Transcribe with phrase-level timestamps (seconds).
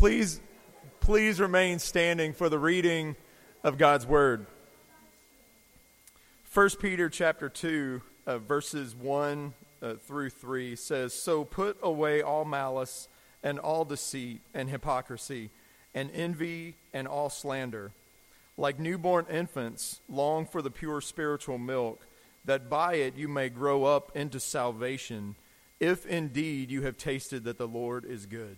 [0.00, 0.40] Please,
[1.00, 3.16] please remain standing for the reading
[3.62, 4.46] of God's word.
[6.54, 9.52] 1 Peter chapter 2, uh, verses 1
[9.82, 13.08] uh, through 3 says, So put away all malice
[13.42, 15.50] and all deceit and hypocrisy
[15.94, 17.92] and envy and all slander.
[18.56, 22.00] Like newborn infants, long for the pure spiritual milk,
[22.46, 25.36] that by it you may grow up into salvation,
[25.78, 28.56] if indeed you have tasted that the Lord is good.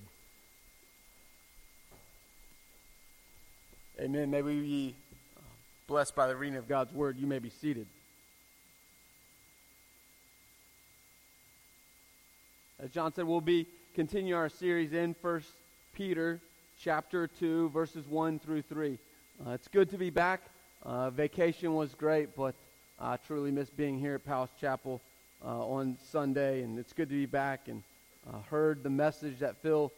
[4.01, 4.31] Amen.
[4.31, 4.95] May we be
[5.37, 5.41] uh,
[5.87, 7.19] blessed by the reading of God's word.
[7.19, 7.87] You may be seated.
[12.83, 15.49] As John said, we'll be continuing our series in First
[15.95, 16.41] Peter
[16.81, 18.99] chapter 2, verses 1 through 3.
[19.47, 20.41] Uh, it's good to be back.
[20.85, 22.55] Uh, vacation was great, but
[22.99, 25.03] I truly miss being here at Powell's Chapel
[25.45, 27.83] uh, on Sunday, and it's good to be back and
[28.27, 29.93] uh, heard the message that Phil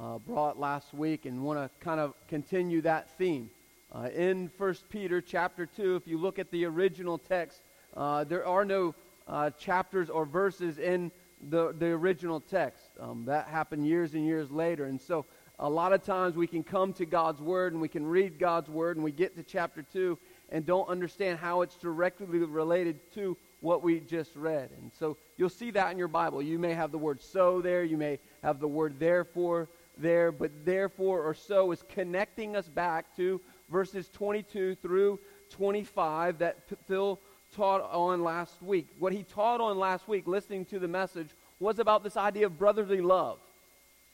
[0.00, 3.50] uh, brought last week and want to kind of continue that theme.
[3.92, 7.62] Uh, in 1 Peter chapter 2, if you look at the original text,
[7.96, 8.94] uh, there are no
[9.26, 11.10] uh, chapters or verses in
[11.50, 12.84] the, the original text.
[13.00, 14.84] Um, that happened years and years later.
[14.84, 15.24] And so
[15.58, 18.68] a lot of times we can come to God's Word and we can read God's
[18.68, 20.18] Word and we get to chapter 2
[20.50, 24.70] and don't understand how it's directly related to what we just read.
[24.80, 26.40] And so you'll see that in your Bible.
[26.40, 30.50] You may have the word so there, you may have the word therefore there, but
[30.64, 35.18] therefore or so is connecting us back to verses 22 through
[35.50, 37.18] 25 that Phil
[37.54, 38.88] taught on last week.
[38.98, 41.28] What he taught on last week, listening to the message,
[41.60, 43.38] was about this idea of brotherly love.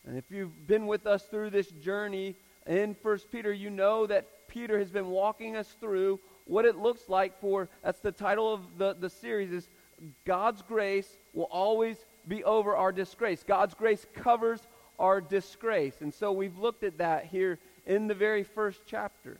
[0.06, 2.34] And if you've been with us through this journey
[2.66, 7.08] in First Peter, you know that Peter has been walking us through what it looks
[7.08, 9.68] like for, that's the title of the, the series, is
[10.24, 11.96] God's grace will always
[12.28, 13.42] be over our disgrace.
[13.42, 14.60] God's grace covers
[14.98, 15.94] our disgrace.
[16.00, 19.38] And so we've looked at that here in the very first chapter.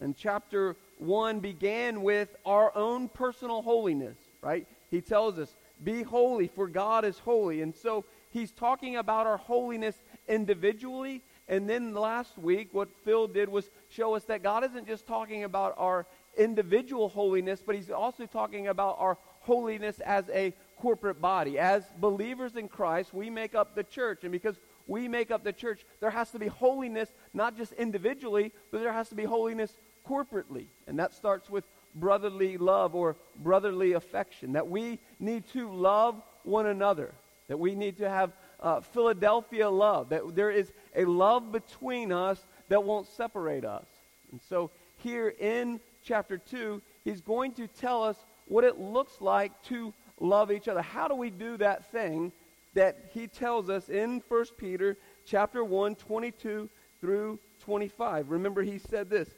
[0.00, 4.66] And chapter 1 began with our own personal holiness, right?
[4.90, 7.62] He tells us, Be holy, for God is holy.
[7.62, 9.96] And so he's talking about our holiness
[10.28, 11.22] individually.
[11.48, 15.44] And then last week, what Phil did was show us that God isn't just talking
[15.44, 16.06] about our
[16.36, 21.58] individual holiness, but he's also talking about our holiness as a corporate body.
[21.58, 24.24] As believers in Christ, we make up the church.
[24.24, 24.56] And because
[24.86, 28.92] we make up the church, there has to be holiness, not just individually, but there
[28.92, 29.76] has to be holiness
[30.08, 30.66] corporately.
[30.86, 31.64] And that starts with
[31.94, 34.52] brotherly love or brotherly affection.
[34.52, 37.14] That we need to love one another.
[37.48, 40.10] That we need to have uh, Philadelphia love.
[40.10, 43.86] That there is a love between us that won't separate us.
[44.30, 49.60] And so here in chapter 2, he's going to tell us what it looks like
[49.64, 50.82] to love each other.
[50.82, 52.32] How do we do that thing
[52.76, 56.68] that he tells us in 1 Peter chapter 1, 22
[57.00, 58.30] through 25?
[58.30, 59.30] Remember, he said this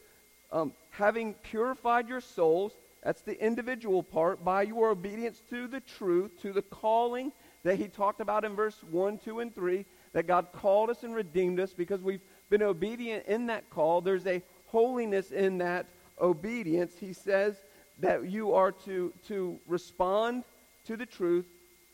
[0.50, 2.72] um, having purified your souls,
[3.02, 7.32] that's the individual part, by your obedience to the truth, to the calling
[7.62, 9.84] that he talked about in verse 1, 2, and 3,
[10.14, 12.20] that God called us and redeemed us because we've
[12.50, 14.00] been obedient in that call.
[14.00, 15.86] There's a holiness in that
[16.20, 16.94] obedience.
[16.98, 17.56] He says
[18.00, 20.42] that you are to, to respond
[20.86, 21.46] to the truth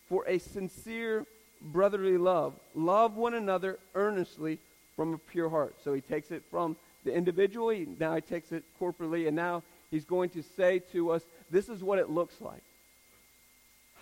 [0.08, 1.26] for a sincere
[1.64, 2.54] brotherly love.
[2.74, 4.58] Love one another earnestly
[4.96, 5.74] from a pure heart.
[5.82, 10.04] So he takes it from the individually, now he takes it corporately, and now he's
[10.04, 12.62] going to say to us, this is what it looks like.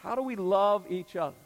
[0.03, 1.37] How do we love each other?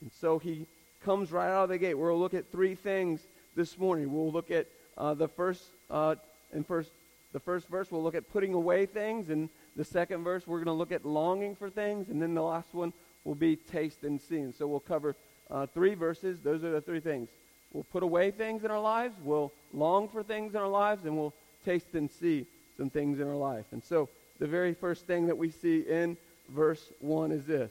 [0.00, 0.66] And so he
[1.04, 1.94] comes right out of the gate.
[1.94, 3.20] We'll look at three things
[3.56, 4.12] this morning.
[4.12, 6.16] We'll look at uh, the first uh,
[6.52, 6.90] in first
[7.32, 7.90] the first verse.
[7.90, 11.04] We'll look at putting away things, and the second verse we're going to look at
[11.04, 12.92] longing for things, and then the last one
[13.24, 14.38] will be taste and see.
[14.38, 15.16] And so we'll cover
[15.50, 16.38] uh, three verses.
[16.42, 17.28] Those are the three things.
[17.72, 19.16] We'll put away things in our lives.
[19.22, 21.34] We'll long for things in our lives, and we'll
[21.64, 22.46] taste and see
[22.76, 23.66] some things in our life.
[23.72, 24.08] And so
[24.38, 26.16] the very first thing that we see in
[26.50, 27.70] verse 1 is this.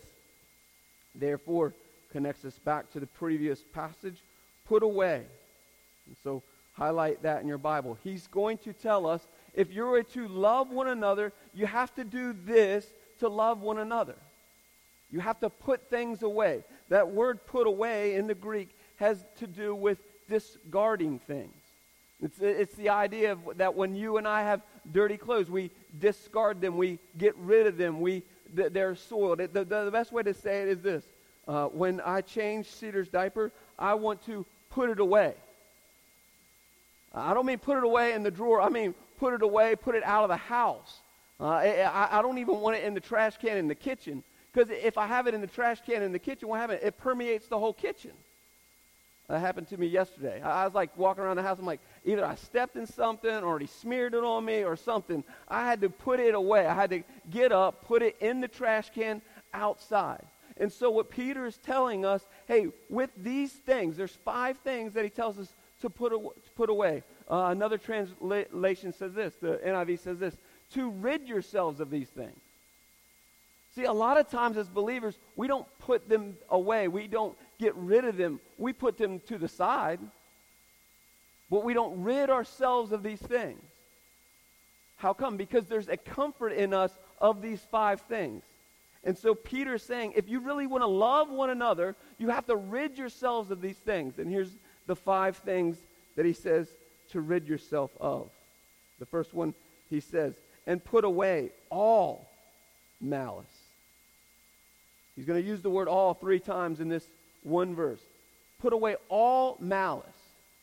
[1.16, 1.74] Therefore,
[2.12, 4.18] connects us back to the previous passage.
[4.66, 5.24] Put away.
[6.08, 6.44] And so
[6.74, 7.98] highlight that in your Bible.
[8.04, 12.34] He's going to tell us if you're to love one another, you have to do
[12.46, 12.86] this
[13.20, 14.16] to love one another.
[15.14, 16.64] You have to put things away.
[16.90, 21.54] That word put away in the Greek has to do with discarding things.
[22.20, 24.62] It's, it's the idea of that when you and I have
[24.92, 25.70] dirty clothes, we
[26.00, 29.38] discard them, we get rid of them, we, they're soiled.
[29.38, 31.04] The, the, the best way to say it is this.
[31.48, 35.36] Uh, when I change Cedar's diaper, I want to put it away.
[37.14, 38.62] I don't mean put it away in the drawer.
[38.62, 41.02] I mean put it away, put it out of the house.
[41.40, 44.24] Uh, I, I, don't even want it in the trash can in the kitchen.
[44.54, 46.82] Because if I have it in the trash can in the kitchen, what happens?
[46.84, 48.12] It permeates the whole kitchen.
[49.30, 50.42] That happened to me yesterday.
[50.42, 51.58] I, was like walking around the house.
[51.58, 55.24] I'm like, either I stepped in something or he smeared it on me or something.
[55.48, 56.68] I had to put it away.
[56.68, 59.22] I had to get up, put it in the trash can
[59.54, 60.26] outside.
[60.58, 65.04] And so, what Peter is telling us hey, with these things, there's five things that
[65.04, 65.52] he tells us
[65.82, 67.02] to put, aw- to put away.
[67.32, 70.36] Uh, another translation says this, the NIV says this
[70.74, 72.40] to rid yourselves of these things.
[73.76, 77.74] See, a lot of times as believers, we don't put them away, we don't get
[77.76, 80.00] rid of them, we put them to the side.
[81.50, 83.62] But we don't rid ourselves of these things.
[84.98, 85.38] How come?
[85.38, 88.44] Because there's a comfort in us of these five things.
[89.04, 92.56] And so Peter's saying, if you really want to love one another, you have to
[92.56, 94.18] rid yourselves of these things.
[94.18, 94.52] And here's
[94.88, 95.78] the five things
[96.16, 96.68] that he says
[97.12, 98.30] to rid yourself of.
[99.00, 99.54] The first one,
[99.90, 100.34] he says,
[100.66, 102.30] and put away all
[103.02, 103.46] malice.
[105.16, 107.06] He's going to use the word all three times in this
[107.44, 108.02] one verse.
[108.60, 110.08] Put away all malice.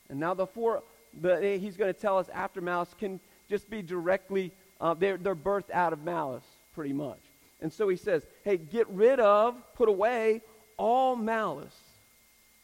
[0.09, 0.83] And now the four
[1.13, 5.71] he's going to tell us after malice can just be directly, uh, they're, they're birthed
[5.73, 6.45] out of malice,
[6.75, 7.19] pretty much.
[7.61, 10.41] And so he says, hey, get rid of, put away
[10.77, 11.77] all malice.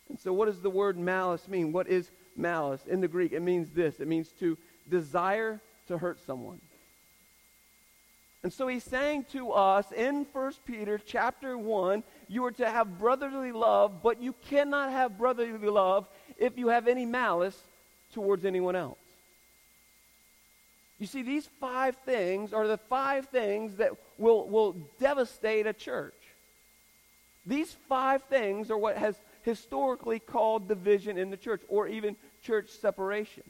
[0.09, 1.73] And so what does the word malice mean?
[1.73, 2.81] What is malice?
[2.87, 4.01] In the Greek, it means this.
[4.01, 4.57] It means to
[4.89, 6.61] desire to hurt someone.
[8.47, 12.97] And so he's saying to us in 1 Peter chapter 1, you are to have
[12.97, 16.07] brotherly love, but you cannot have brotherly love
[16.39, 17.61] if you have any malice
[18.15, 19.01] towards anyone else.
[21.01, 26.15] You see, these five things are the five things that will, will devastate a church.
[27.47, 32.15] These five things are what has historically called division in the church or even
[32.45, 33.43] church separation.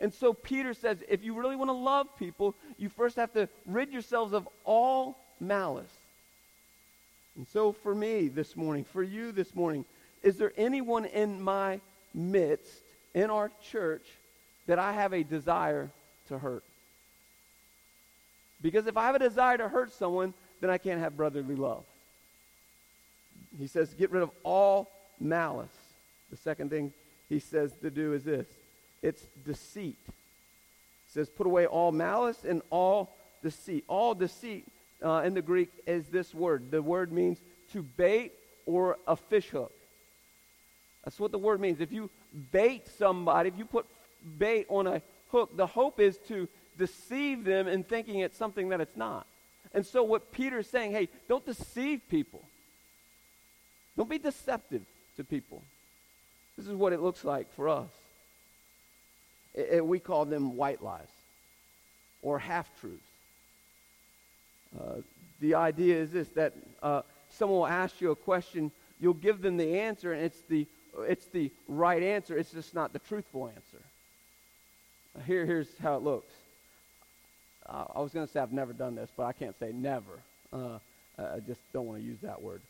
[0.00, 3.48] And so Peter says if you really want to love people, you first have to
[3.64, 5.92] rid yourselves of all malice.
[7.36, 9.84] And so for me this morning, for you this morning,
[10.22, 11.80] is there anyone in my
[12.14, 12.80] midst,
[13.14, 14.06] in our church,
[14.66, 15.90] that I have a desire
[16.28, 16.64] to hurt.
[18.62, 21.84] Because if I have a desire to hurt someone, then I can't have brotherly love.
[23.58, 24.88] He says, get rid of all
[25.20, 25.68] malice.
[26.30, 26.92] The second thing
[27.28, 28.46] he says to do is this
[29.02, 29.98] it's deceit.
[30.06, 33.84] He says, put away all malice and all deceit.
[33.88, 34.66] All deceit
[35.04, 36.70] uh, in the Greek is this word.
[36.70, 37.38] The word means
[37.72, 38.32] to bait
[38.64, 39.72] or a fish hook.
[41.04, 41.80] That's what the word means.
[41.80, 42.10] If you
[42.50, 43.86] bait somebody, if you put
[44.38, 48.80] bait on a hook, the hope is to deceive them in thinking it's something that
[48.80, 49.26] it's not.
[49.72, 52.42] And so what Peter's saying, hey, don't deceive people.
[53.96, 54.82] Don't be deceptive
[55.16, 55.62] to people.
[56.56, 57.90] This is what it looks like for us.
[59.82, 61.08] We call them white lies
[62.22, 63.02] or half-truths.
[64.78, 64.96] Uh,
[65.40, 68.70] the idea is this, that uh, someone will ask you a question,
[69.00, 70.66] you'll give them the answer, and it's the,
[71.00, 72.36] it's the right answer.
[72.36, 73.82] It's just not the truthful answer.
[75.26, 76.32] Here, here's how it looks.
[77.66, 80.20] Uh, I was going to say I've never done this, but I can't say never.
[80.52, 80.78] Uh,
[81.18, 82.60] I just don't want to use that word.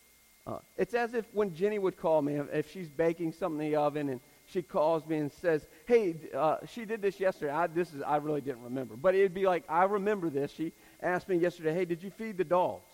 [0.46, 3.76] Uh, it's as if when Jenny would call me, if she's baking something in the
[3.76, 7.93] oven and she calls me and says, "Hey, uh, she did this yesterday." I, this
[7.93, 10.52] is I really didn't remember, but it'd be like I remember this.
[10.52, 10.72] She
[11.02, 12.90] asked me yesterday, "Hey, did you feed the dogs?"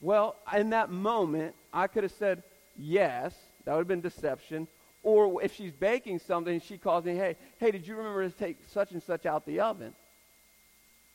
[0.00, 2.42] Well, in that moment, I could have said
[2.76, 3.34] yes.
[3.64, 4.68] That would have been deception.
[5.02, 8.58] Or if she's baking something, she calls me, hey, hey, did you remember to take
[8.68, 9.94] such and such out the oven?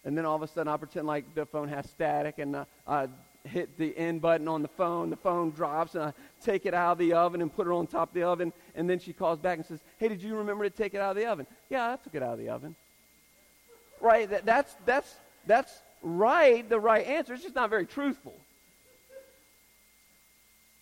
[0.05, 2.65] And then all of a sudden I pretend like the phone has static and uh,
[2.87, 3.07] I
[3.45, 5.09] hit the end button on the phone.
[5.09, 7.87] The phone drops and I take it out of the oven and put it on
[7.87, 8.53] top of the oven.
[8.75, 11.11] And then she calls back and says, hey, did you remember to take it out
[11.11, 11.45] of the oven?
[11.69, 12.75] Yeah, I took it out of the oven.
[13.99, 14.29] Right?
[14.29, 15.13] That, that's, that's,
[15.45, 17.33] that's right, the right answer.
[17.33, 18.33] It's just not very truthful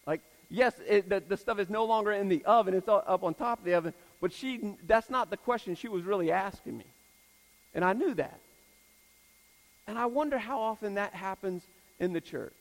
[0.06, 3.34] Like, yes, it, the, the stuff is no longer in the oven, it's up on
[3.34, 6.86] top of the oven, but she, that's not the question she was really asking me.
[7.74, 8.40] And I knew that.
[9.88, 11.64] And I wonder how often that happens
[12.02, 12.54] in the church.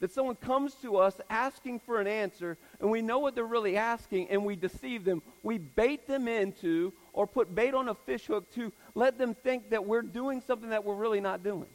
[0.00, 3.76] That someone comes to us asking for an answer, and we know what they're really
[3.76, 5.22] asking, and we deceive them.
[5.42, 9.70] We bait them into, or put bait on a fish hook to let them think
[9.70, 11.68] that we're doing something that we're really not doing.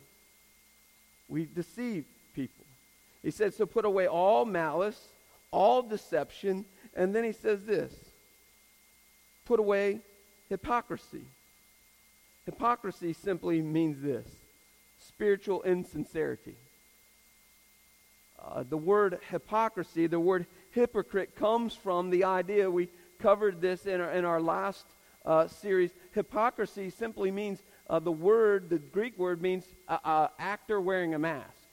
[1.30, 2.06] We deceive
[2.36, 2.66] people.
[3.24, 5.00] He says, so put away all malice,
[5.52, 7.94] all deception, and then he says this
[9.46, 10.00] put away
[10.50, 11.26] hypocrisy.
[12.46, 14.28] Hypocrisy simply means this
[15.22, 16.56] spiritual insincerity.
[18.44, 24.02] Uh, the word hypocrisy, the word hypocrite, comes from the idea we covered this in
[24.02, 24.84] our, in our last
[25.24, 25.92] uh, series.
[26.16, 29.64] Hypocrisy simply means uh, the word, the Greek word means
[30.40, 31.68] actor wearing a mask.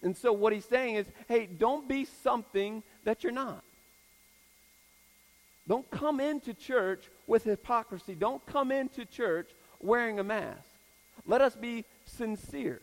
[0.00, 3.62] And so what he's saying is, hey, don't be something that you're not.
[5.68, 8.14] Don't come into church with hypocrisy.
[8.14, 9.50] Don't come into church
[9.82, 10.73] wearing a mask.
[11.26, 12.80] Let us be sincere.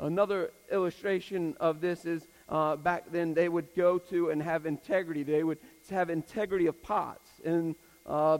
[0.00, 5.22] Another illustration of this is uh, back then they would go to and have integrity.
[5.22, 5.58] They would
[5.90, 7.74] have integrity of pots in,
[8.06, 8.38] uh,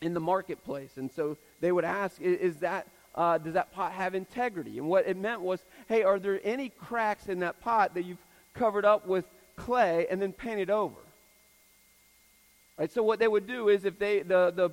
[0.00, 0.96] in the marketplace.
[0.96, 4.78] And so they would ask, is that, uh, does that pot have integrity?
[4.78, 8.24] And what it meant was, hey, are there any cracks in that pot that you've
[8.54, 10.96] covered up with clay and then painted over?
[12.78, 14.70] Right, so what they would do is if they, the, the,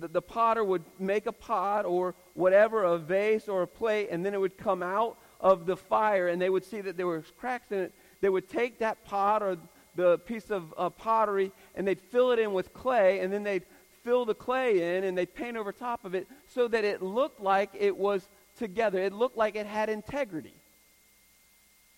[0.00, 4.24] the, the potter would make a pot or whatever, a vase or a plate, and
[4.24, 7.22] then it would come out of the fire and they would see that there were
[7.36, 7.92] cracks in it.
[8.20, 9.58] They would take that pot or
[9.96, 13.64] the piece of uh, pottery and they'd fill it in with clay and then they'd
[14.04, 17.40] fill the clay in and they'd paint over top of it so that it looked
[17.40, 19.00] like it was together.
[19.00, 20.54] It looked like it had integrity.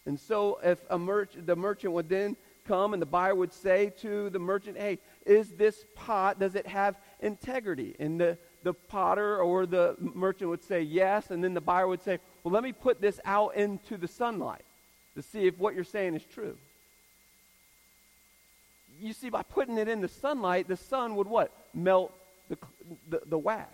[0.07, 2.37] And so if a merch- the merchant would then
[2.67, 6.67] come and the buyer would say to the merchant, hey, is this pot, does it
[6.67, 7.97] have integrity?
[7.99, 12.03] And the, the potter or the merchant would say yes, and then the buyer would
[12.03, 14.65] say, well, let me put this out into the sunlight
[15.17, 16.57] to see if what you're saying is true.
[19.01, 21.51] You see, by putting it in the sunlight, the sun would what?
[21.75, 22.13] Melt
[22.49, 22.59] the,
[23.09, 23.73] the, the wax.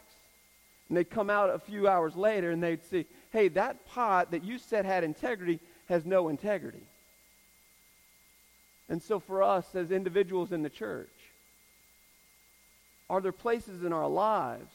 [0.88, 4.42] And they'd come out a few hours later and they'd see, hey, that pot that
[4.42, 6.82] you said had integrity has no integrity.
[8.88, 11.12] And so for us as individuals in the church,
[13.10, 14.70] are there places in our lives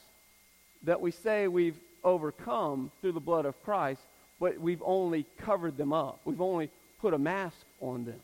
[0.84, 4.01] that we say we've overcome through the blood of Christ,
[4.39, 6.20] but we've only covered them up?
[6.25, 8.20] We've only put a mask on them.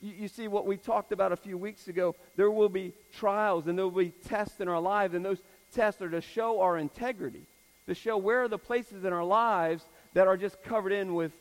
[0.00, 3.66] You, you, see, what we talked about a few weeks ago, there will be trials
[3.66, 5.40] and there will be tests in our lives, and those
[5.74, 7.42] tests are to show our integrity,
[7.88, 11.32] to show where are the places in our lives that are just covered in with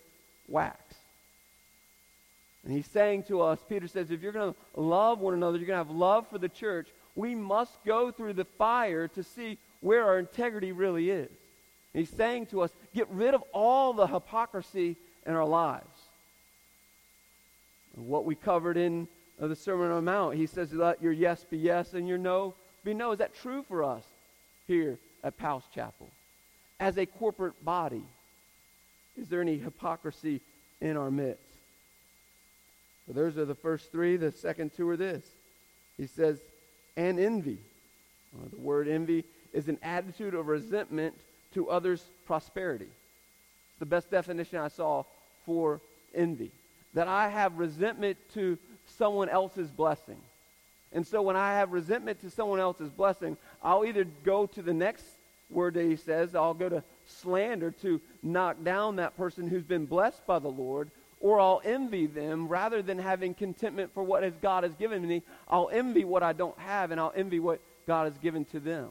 [0.47, 0.95] wax.
[2.63, 5.67] And he's saying to us, Peter says, if you're going to love one another, you're
[5.67, 9.57] going to have love for the church, we must go through the fire to see
[9.81, 11.29] where our integrity really is.
[11.93, 15.85] And he's saying to us, get rid of all the hypocrisy in our lives.
[17.95, 19.07] What we covered in
[19.41, 22.17] uh, the Sermon on the Mount, he says, let your yes be yes and your
[22.17, 22.53] no
[22.83, 23.11] be no.
[23.11, 24.03] Is that true for us
[24.67, 26.09] here at Powell's Chapel?
[26.79, 28.03] As a corporate body,
[29.19, 30.39] is there any hypocrisy
[30.79, 31.43] in our midst?
[33.05, 34.15] So those are the first three.
[34.15, 35.23] The second two are this.
[35.97, 36.39] He says,
[36.95, 37.57] and envy.
[38.35, 41.15] Uh, the word envy is an attitude of resentment
[41.53, 42.85] to others' prosperity.
[42.85, 45.03] It's the best definition I saw
[45.45, 45.81] for
[46.15, 46.51] envy.
[46.93, 48.57] That I have resentment to
[48.97, 50.17] someone else's blessing.
[50.93, 54.73] And so when I have resentment to someone else's blessing, I'll either go to the
[54.73, 55.05] next
[55.49, 59.85] word that he says, I'll go to slander to knock down that person who's been
[59.85, 60.89] blessed by the Lord,
[61.21, 65.21] or I'll envy them rather than having contentment for what God has given me.
[65.47, 68.89] I'll envy what I don't have and I'll envy what God has given to them,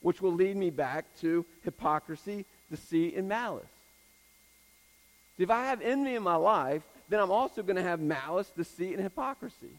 [0.00, 3.66] which will lead me back to hypocrisy, deceit, and malice.
[5.38, 8.94] If I have envy in my life, then I'm also going to have malice, deceit,
[8.94, 9.70] and hypocrisy.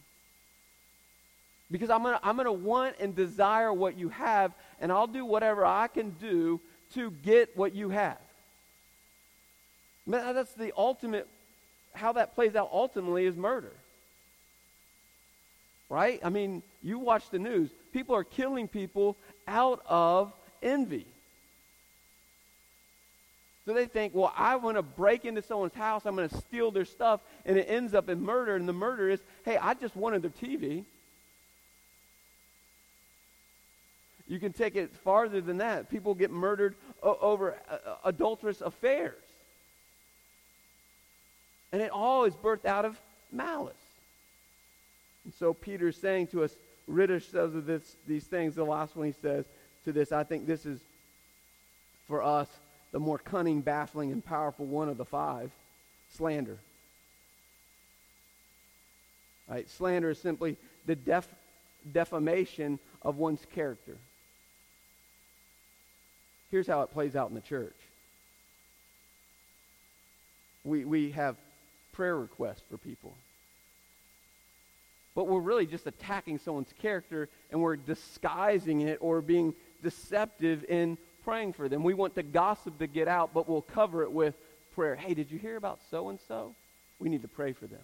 [1.71, 5.07] Because I'm going to I'm going to want and desire what you have, and I'll
[5.07, 6.59] do whatever I can do
[6.93, 8.17] to get what you have.
[10.07, 11.27] That's the ultimate
[11.93, 13.71] how that plays out ultimately is murder.
[15.89, 16.19] Right?
[16.23, 17.69] I mean, you watch the news.
[17.93, 19.17] People are killing people
[19.47, 20.31] out of
[20.61, 21.07] envy.
[23.65, 26.71] So they think, well, I want to break into someone's house, I'm going to steal
[26.71, 28.55] their stuff, and it ends up in murder.
[28.55, 30.85] And the murder is, hey, I just wanted their TV.
[34.27, 35.89] You can take it farther than that.
[35.89, 39.23] People get murdered over uh adulterous affairs.
[41.71, 42.99] And it all is birthed out of
[43.31, 43.75] malice.
[45.25, 46.55] And so Peter's saying to us,
[46.87, 48.55] rid ourselves of this, these things.
[48.55, 49.45] The last one he says
[49.85, 50.79] to this, I think this is
[52.07, 52.47] for us
[52.91, 55.51] the more cunning, baffling, and powerful one of the five
[56.09, 56.57] slander.
[59.47, 59.69] Right?
[59.69, 61.27] Slander is simply the def,
[61.91, 63.97] defamation of one's character.
[66.49, 67.75] Here's how it plays out in the church.
[70.63, 71.35] We, we have
[71.99, 73.13] prayer requests for people.
[75.15, 79.53] But we're really just attacking someone's character and we're disguising it or being
[79.83, 81.83] deceptive in praying for them.
[81.83, 84.33] We want the gossip to get out, but we'll cover it with
[84.75, 84.95] prayer.
[84.95, 86.55] Hey, did you hear about so and so?
[86.99, 87.81] We need to pray for them.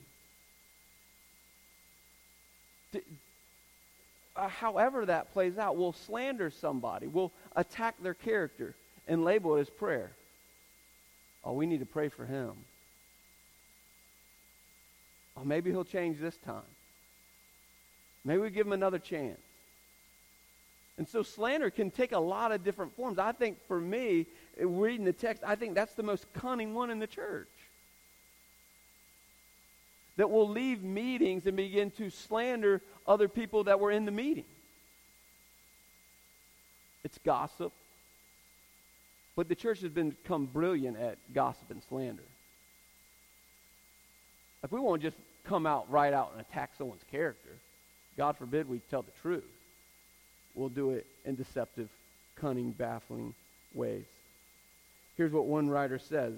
[4.37, 8.75] uh, however that plays out, we'll slander somebody, we'll attack their character
[9.09, 10.11] and label it as prayer.
[11.43, 12.53] Oh, we need to pray for him.
[15.37, 16.61] Oh, maybe he'll change this time.
[18.23, 19.39] Maybe we give him another chance.
[20.97, 23.19] And so slander can take a lot of different forms.
[23.19, 24.27] I think for me,
[24.57, 27.49] eh, reading the text, I think that's the most cunning one in the church.
[30.17, 34.45] That will leave meetings and begin to slander other people that were in the meeting.
[37.03, 37.73] It's gossip.
[39.35, 42.23] But the church has become brilliant at gossip and slander.
[44.65, 47.51] If we won't just come out right out and attack someone's character,
[48.17, 49.43] God forbid we tell the truth.
[50.55, 51.87] We'll do it in deceptive,
[52.35, 53.35] cunning, baffling
[53.75, 54.05] ways.
[55.17, 56.33] Here's what one writer says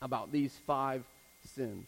[0.00, 1.02] about these five
[1.56, 1.86] sins.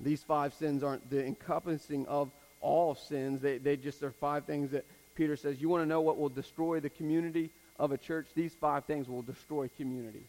[0.00, 3.40] These five sins aren't the encompassing of all sins.
[3.40, 4.84] They, they just are five things that
[5.14, 5.60] Peter says.
[5.60, 8.26] You want to know what will destroy the community of a church?
[8.34, 10.24] These five things will destroy community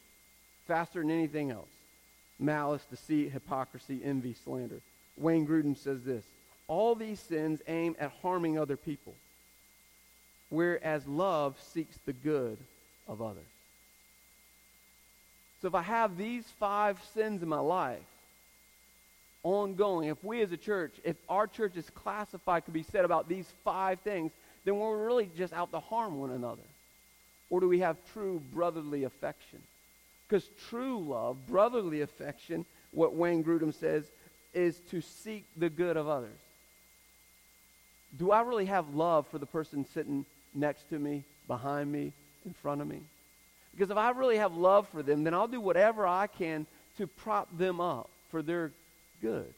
[0.68, 1.77] faster than anything else
[2.39, 4.79] malice, deceit, hypocrisy, envy, slander.
[5.17, 6.24] Wayne Grudem says this
[6.67, 9.15] all these sins aim at harming other people,
[10.50, 12.58] whereas love seeks the good
[13.08, 13.44] of others.
[15.62, 18.00] So if I have these five sins in my life,
[19.44, 23.29] ongoing, if we as a church, if our church is classified, could be said about
[23.29, 24.32] these five things,
[24.65, 26.62] then we're really just out to harm one another.
[27.50, 29.60] Or do we have true brotherly affection?
[30.28, 34.04] Because true love, brotherly affection, what Wayne Grudem says,
[34.54, 36.38] is to seek the good of others
[38.16, 42.14] do I really have love for the person sitting next to me, behind me,
[42.46, 43.02] in front of me?
[43.74, 46.66] Because if I really have love for them, then I'll do whatever I can
[46.98, 48.72] to prop them up for their
[49.22, 49.54] good.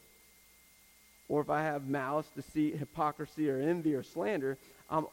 [1.29, 4.57] Or if I have malice, deceit, hypocrisy, or envy, or slander,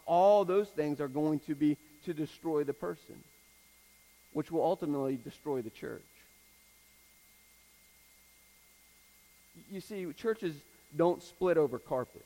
[0.06, 3.16] all those things are going to be to destroy the person,
[4.36, 6.02] which will ultimately destroy the church.
[9.70, 10.54] You see, churches
[10.94, 12.22] don't split over carpet.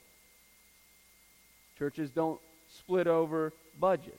[1.78, 4.18] Churches don't split over budgets.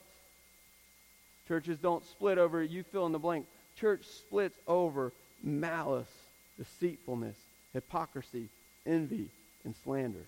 [1.46, 3.44] Churches don't split over, you fill in the blank.
[3.76, 6.08] Church splits over malice,
[6.56, 7.36] deceitfulness,
[7.74, 8.48] hypocrisy,
[8.86, 9.28] envy,
[9.66, 10.24] and slander.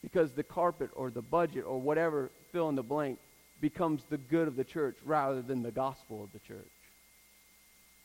[0.00, 3.18] Because the carpet or the budget or whatever, fill in the blank,
[3.60, 6.70] becomes the good of the church rather than the gospel of the church.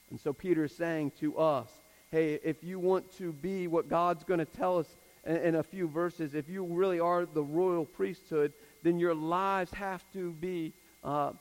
[0.09, 1.69] And so Peter is saying to us,
[2.11, 4.87] hey, if you want to be what God's going to tell us
[5.25, 9.71] in, in a few verses, if you really are the royal priesthood, then your lives
[9.73, 11.31] have to be uh,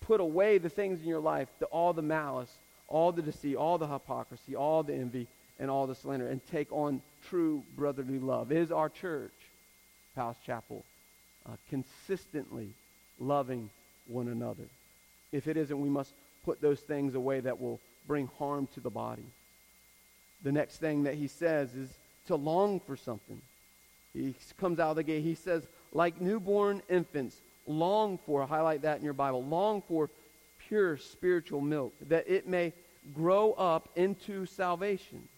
[0.00, 2.52] put away the things in your life, the, all the malice,
[2.88, 5.26] all the deceit, all the hypocrisy, all the envy,
[5.58, 8.52] and all the slander, and take on true brotherly love.
[8.52, 9.32] Is our church,
[10.14, 10.84] Powell's Chapel,
[11.46, 12.74] uh, consistently
[13.18, 13.70] loving
[14.06, 14.64] one another?
[15.32, 16.12] If it isn't, we must
[16.44, 19.26] put those things away that will bring harm to the body.
[20.42, 21.90] The next thing that he says is
[22.26, 23.40] to long for something.
[24.12, 25.22] He comes out of the gate.
[25.22, 30.10] He says, like newborn infants, long for, highlight that in your Bible, long for
[30.68, 32.72] pure spiritual milk, that it may
[33.14, 35.28] grow up into salvation.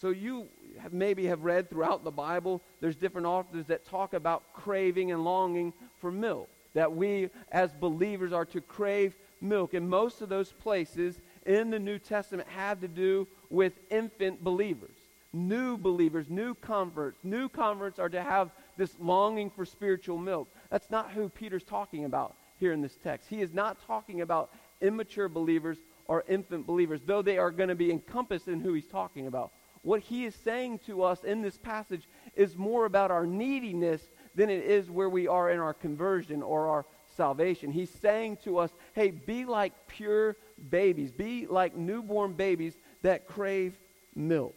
[0.00, 0.48] So you
[0.80, 5.24] have maybe have read throughout the Bible, there's different authors that talk about craving and
[5.24, 9.74] longing for milk, that we as believers are to crave milk.
[9.74, 14.94] And most of those places in the New Testament have to do with infant believers
[15.34, 17.18] new believers, new converts.
[17.22, 20.48] New converts are to have this longing for spiritual milk.
[20.70, 23.28] That's not who Peter's talking about here in this text.
[23.28, 27.74] He is not talking about immature believers or infant believers, though they are going to
[27.74, 29.50] be encompassed in who he's talking about.
[29.84, 34.00] What he is saying to us in this passage is more about our neediness
[34.34, 37.70] than it is where we are in our conversion or our salvation.
[37.70, 40.36] He's saying to us, hey, be like pure
[40.70, 43.76] babies, be like newborn babies that crave
[44.16, 44.56] milk.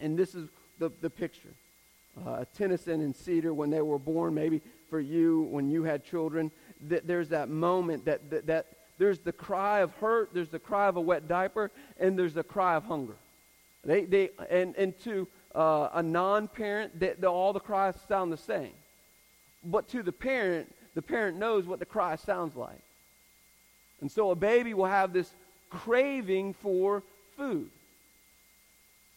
[0.00, 0.48] And this is
[0.80, 1.54] the, the picture.
[2.26, 6.50] Uh, Tennyson and Cedar, when they were born, maybe for you, when you had children,
[6.80, 8.66] there's that moment that, that, that
[8.98, 11.70] there's the cry of hurt, there's the cry of a wet diaper,
[12.00, 13.14] and there's the cry of hunger.
[13.88, 18.74] They, they, and, and to uh, a non-parent, they, all the cries sound the same.
[19.64, 22.82] But to the parent, the parent knows what the cry sounds like.
[24.02, 25.32] And so a baby will have this
[25.70, 27.02] craving for
[27.38, 27.70] food.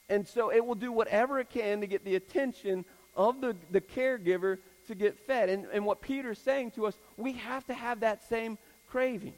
[0.07, 2.86] And so it will do whatever it can to get the attention
[3.17, 4.57] of the, the caregiver
[4.88, 5.49] to get fed.
[5.49, 8.57] And, and what Peter's saying to us, we have to have that same
[8.89, 9.34] craving.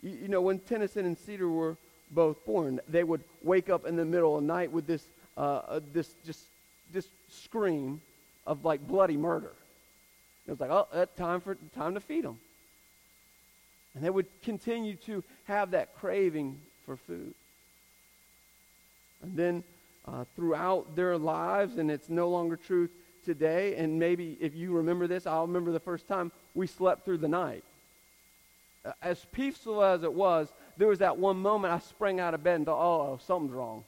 [0.00, 1.76] You, you know, when Tennyson and Cedar were
[2.12, 5.04] both born, they would wake up in the middle of the night with this,
[5.36, 6.44] uh, uh, this, just,
[6.92, 8.00] this scream
[8.46, 9.52] of like bloody murder.
[10.46, 12.38] It was like, oh, that's time, for, time to feed them.
[13.94, 17.34] And they would continue to have that craving for food.
[19.22, 19.64] And then
[20.06, 22.88] uh, throughout their lives, and it's no longer true
[23.24, 23.76] today.
[23.76, 27.28] And maybe if you remember this, I'll remember the first time we slept through the
[27.28, 27.64] night.
[28.84, 32.42] Uh, as peaceful as it was, there was that one moment I sprang out of
[32.42, 33.84] bed and thought, oh, oh, something's wrong.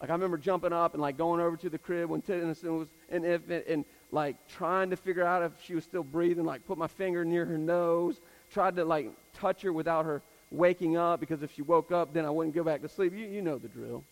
[0.00, 2.88] Like I remember jumping up and like going over to the crib when Tennyson was
[3.10, 6.78] an infant and like trying to figure out if she was still breathing, like put
[6.78, 8.20] my finger near her nose,
[8.52, 12.24] tried to like touch her without her waking up because if she woke up, then
[12.24, 13.12] I wouldn't go back to sleep.
[13.12, 14.04] You, you know the drill.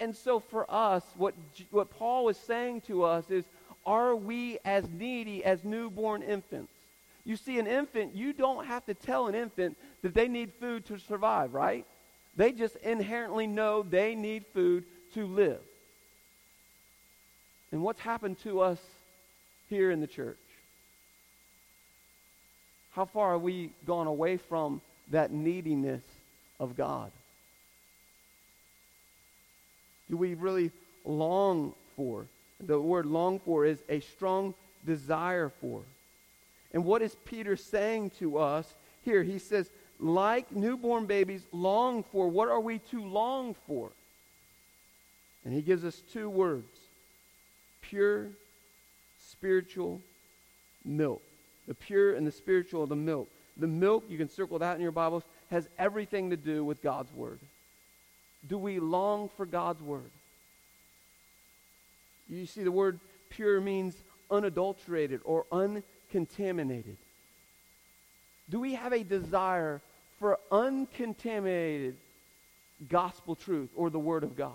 [0.00, 1.34] And so for us, what,
[1.70, 3.44] what Paul is saying to us is,
[3.86, 6.72] are we as needy as newborn infants?
[7.28, 10.86] You see, an infant, you don't have to tell an infant that they need food
[10.86, 11.84] to survive, right?
[12.36, 15.60] They just inherently know they need food to live.
[17.70, 18.78] And what's happened to us
[19.68, 20.38] here in the church?
[22.92, 26.04] How far have we gone away from that neediness
[26.58, 27.12] of God?
[30.08, 30.70] Do we really
[31.04, 32.24] long for?
[32.58, 34.54] The word long for is a strong
[34.86, 35.82] desire for.
[36.72, 39.22] And what is Peter saying to us here?
[39.22, 42.28] He says, like newborn babies long for.
[42.28, 43.90] What are we to long for?
[45.44, 46.68] And he gives us two words
[47.80, 48.26] pure
[49.30, 50.00] spiritual
[50.84, 51.22] milk.
[51.66, 53.28] The pure and the spiritual, the milk.
[53.56, 57.12] The milk, you can circle that in your Bibles, has everything to do with God's
[57.12, 57.40] Word.
[58.46, 60.10] Do we long for God's Word?
[62.28, 63.00] You see, the word
[63.30, 63.96] pure means
[64.30, 65.46] unadulterated or
[66.08, 66.96] uncontaminated.
[68.50, 69.80] Do we have a desire
[70.18, 71.96] for uncontaminated
[72.88, 74.52] gospel truth or the Word of God?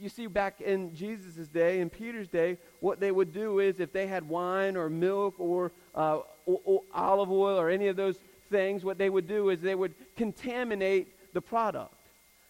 [0.00, 3.92] you see, back in Jesus' day, in Peter's day, what they would do is if
[3.92, 8.16] they had wine or milk or, uh, or, or olive oil or any of those
[8.50, 11.94] things, what they would do is they would contaminate the product.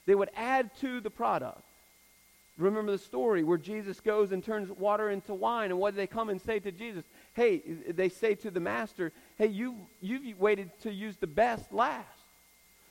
[0.07, 1.61] They would add to the product.
[2.57, 6.07] Remember the story where Jesus goes and turns water into wine, and what do they
[6.07, 7.05] come and say to Jesus?
[7.35, 12.07] Hey, they say to the master, hey, you, you've waited to use the best last.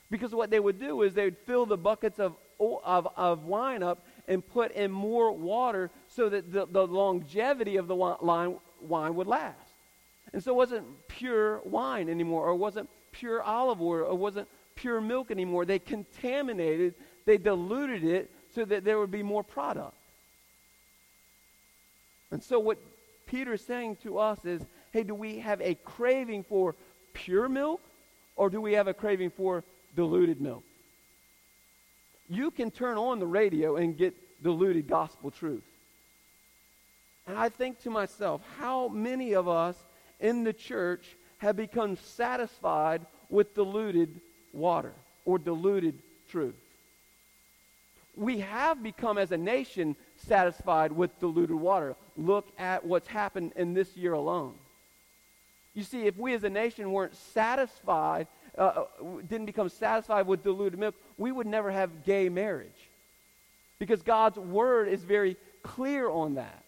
[0.09, 3.81] Because what they would do is they would fill the buckets of, of, of wine
[3.81, 9.15] up and put in more water so that the, the longevity of the wine, wine
[9.15, 9.55] would last.
[10.33, 14.15] And so it wasn't pure wine anymore, or it wasn't pure olive oil, or it
[14.15, 15.65] wasn't pure milk anymore.
[15.65, 19.95] They contaminated, they diluted it so that there would be more product.
[22.31, 22.77] And so what
[23.31, 26.75] Peter is saying to us is, hey, do we have a craving for
[27.13, 27.81] pure milk,
[28.35, 29.63] or do we have a craving for
[29.95, 30.63] diluted milk?
[32.31, 35.63] you can turn on the radio and get diluted gospel truth.
[37.27, 39.75] And I think to myself, how many of us
[40.19, 44.21] in the church have become satisfied with diluted
[44.53, 44.93] water
[45.25, 46.55] or diluted truth?
[48.15, 51.95] We have become, as a nation, satisfied with diluted water.
[52.17, 54.55] Look at what's happened in this year alone.
[55.73, 58.85] You see, if we as a nation weren't satisfied uh, uh
[59.29, 62.89] didn't become satisfied with diluted milk, we would never have gay marriage.
[63.79, 66.63] Because God's word is very clear on that.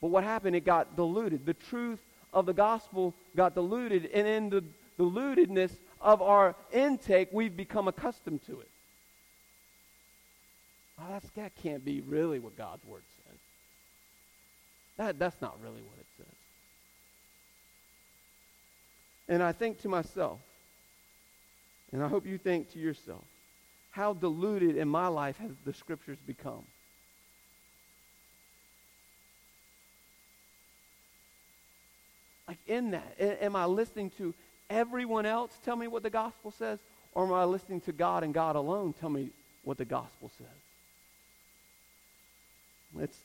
[0.00, 0.56] But what happened?
[0.56, 1.46] It got diluted.
[1.46, 2.00] The truth
[2.32, 4.64] of the gospel got diluted, and in the
[4.98, 8.68] dilutedness of our intake, we've become accustomed to it.
[11.02, 13.38] Oh, that's, that can't be really what God's word says.
[14.98, 16.26] That, that's not really what it says.
[19.28, 20.38] And I think to myself,
[21.92, 23.24] and I hope you think to yourself,
[23.90, 26.64] how diluted in my life has the scriptures become?
[32.48, 34.34] Like in that, am I listening to
[34.68, 36.78] everyone else tell me what the gospel says?
[37.14, 39.30] Or am I listening to God and God alone tell me
[39.62, 40.61] what the gospel says?
[43.00, 43.18] It's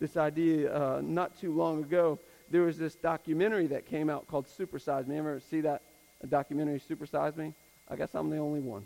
[0.00, 2.18] this idea uh, not too long ago.
[2.50, 5.18] There was this documentary that came out called Supersize Me.
[5.18, 5.82] Ever see that
[6.28, 7.52] documentary, Supersize Me?
[7.88, 8.84] I guess I'm the only one.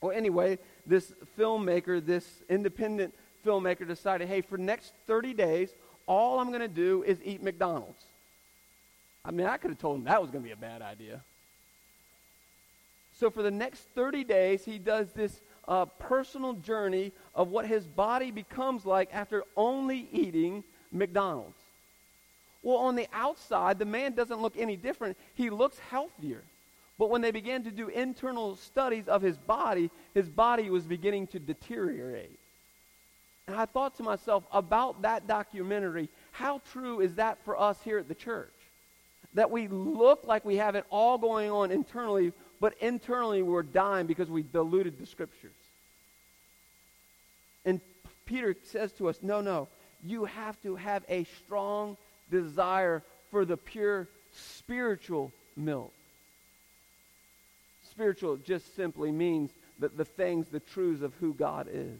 [0.00, 5.70] Well, anyway, this filmmaker, this independent filmmaker decided, hey, for next 30 days,
[6.06, 8.02] all I'm going to do is eat McDonald's.
[9.24, 11.22] I mean, I could have told him that was going to be a bad idea.
[13.18, 17.86] So for the next 30 days, he does this uh, personal journey of what his
[17.86, 21.58] body becomes like after only eating McDonald's.
[22.62, 25.16] Well, on the outside, the man doesn't look any different.
[25.34, 26.42] He looks healthier.
[26.98, 31.28] But when they began to do internal studies of his body, his body was beginning
[31.28, 32.40] to deteriorate.
[33.46, 37.98] And I thought to myself about that documentary, how true is that for us here
[37.98, 38.52] at the church?
[39.34, 44.06] That we look like we have it all going on internally, but internally we're dying
[44.06, 45.54] because we diluted the scriptures.
[48.28, 49.68] Peter says to us, no, no,
[50.04, 51.96] you have to have a strong
[52.30, 55.92] desire for the pure spiritual milk.
[57.90, 61.98] Spiritual just simply means that the things, the truths of who God is.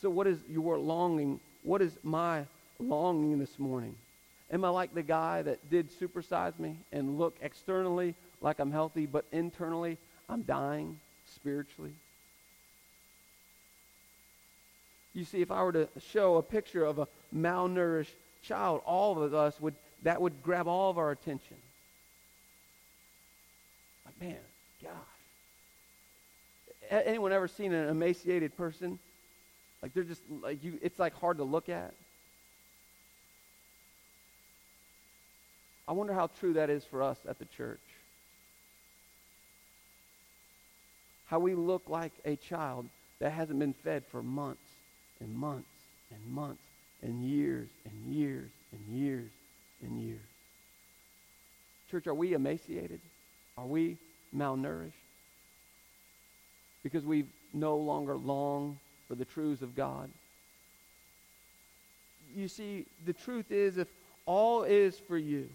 [0.00, 1.38] So, what is your longing?
[1.62, 2.46] What is my
[2.78, 3.94] longing this morning?
[4.50, 9.04] Am I like the guy that did supersize me and look externally like I'm healthy,
[9.04, 9.98] but internally
[10.30, 10.98] I'm dying
[11.34, 11.92] spiritually?
[15.14, 19.34] You see, if I were to show a picture of a malnourished child, all of
[19.34, 21.56] us would, that would grab all of our attention.
[24.06, 24.38] Like, man,
[24.82, 24.92] gosh.
[26.90, 28.98] Anyone ever seen an emaciated person?
[29.82, 31.92] Like they're just like you it's like hard to look at.
[35.88, 37.80] I wonder how true that is for us at the church.
[41.26, 42.86] How we look like a child
[43.18, 44.61] that hasn't been fed for months
[45.22, 45.68] and months
[46.10, 46.62] and months
[47.02, 49.30] and years and years and years
[49.82, 50.20] and years.
[51.90, 53.00] Church, are we emaciated?
[53.56, 53.96] Are we
[54.34, 54.92] malnourished?
[56.82, 60.10] Because we no longer long for the truths of God.
[62.34, 63.88] You see, the truth is if
[64.24, 65.48] all is for you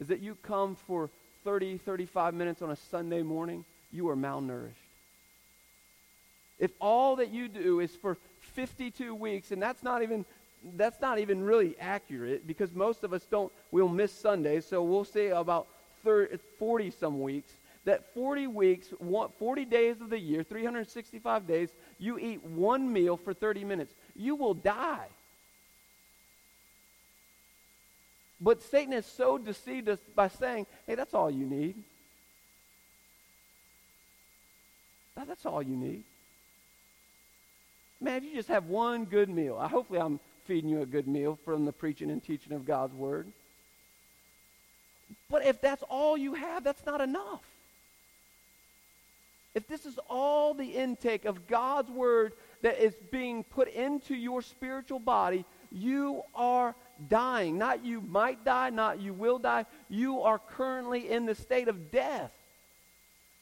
[0.00, 1.08] is that you come for
[1.44, 4.74] 30, 35 minutes on a Sunday morning, you are malnourished.
[6.58, 8.18] If all that you do is for
[8.50, 10.24] 52 weeks, and that's not even
[10.76, 15.04] that's not even really accurate because most of us don't we'll miss Sundays, so we'll
[15.04, 15.66] say about
[16.04, 17.52] 30, 40 some weeks
[17.84, 18.88] that 40 weeks,
[19.38, 23.94] 40 days of the year, 365 days, you eat one meal for 30 minutes.
[24.14, 25.06] You will die.
[28.40, 31.82] But Satan has so deceived us by saying, hey, that's all you need.
[35.26, 36.04] That's all you need.
[38.00, 41.38] Man, if you just have one good meal, hopefully I'm feeding you a good meal
[41.44, 43.30] from the preaching and teaching of God's word.
[45.28, 47.42] But if that's all you have, that's not enough.
[49.54, 52.32] If this is all the intake of God's word
[52.62, 56.74] that is being put into your spiritual body, you are
[57.08, 57.58] dying.
[57.58, 59.66] Not you might die, not you will die.
[59.88, 62.30] You are currently in the state of death.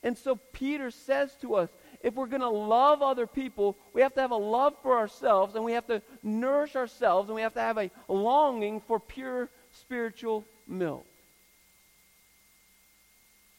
[0.03, 1.68] And so Peter says to us,
[2.02, 5.54] if we're going to love other people, we have to have a love for ourselves
[5.54, 9.48] and we have to nourish ourselves and we have to have a longing for pure
[9.72, 11.06] spiritual milk.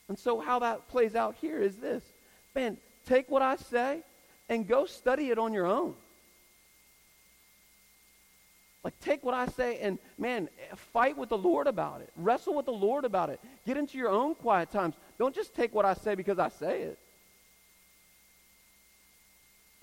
[0.08, 2.04] And so how that plays out here is this
[2.56, 4.02] man, take what I say
[4.47, 5.93] and go study it on your own.
[8.84, 10.47] Like, take what I say and, man,
[10.93, 12.10] fight with the Lord about it.
[12.15, 13.39] Wrestle with the Lord about it.
[13.67, 14.95] Get into your own quiet times.
[15.17, 16.99] Don't just take what I say because I say it.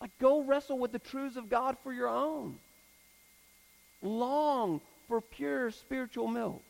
[0.01, 2.57] Like, go wrestle with the truths of God for your own.
[4.03, 6.63] Long for pure spiritual milk.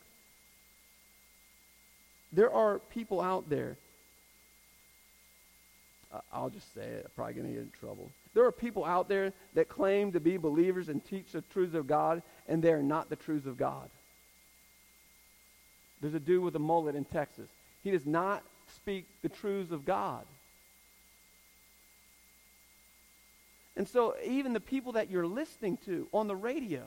[2.31, 3.77] There are people out there
[6.31, 7.03] I'll just say it.
[7.05, 8.09] I'm probably going to get in trouble.
[8.33, 11.87] There are people out there that claim to be believers and teach the truths of
[11.87, 13.89] God, and they are not the truths of God.
[16.01, 17.49] There's a dude with a mullet in Texas.
[17.83, 18.43] He does not
[18.75, 20.25] speak the truths of God.
[23.77, 26.81] And so, even the people that you're listening to on the radio,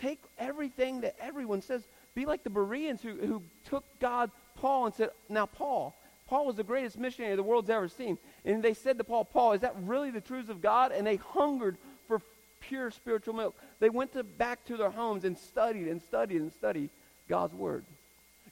[0.00, 1.82] take everything that everyone says.
[2.16, 5.94] Be like the Bereans who, who took God, Paul, and said, Now, Paul,
[6.26, 8.18] Paul was the greatest missionary the world's ever seen.
[8.44, 10.90] And they said to Paul, Paul, is that really the truths of God?
[10.90, 11.76] And they hungered
[12.08, 12.20] for
[12.60, 13.54] pure spiritual milk.
[13.78, 16.90] They went to, back to their homes and studied and studied and studied
[17.28, 17.84] God's word.